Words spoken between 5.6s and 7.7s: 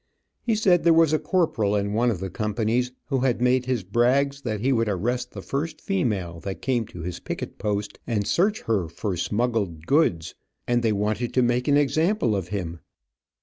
female that came to his picket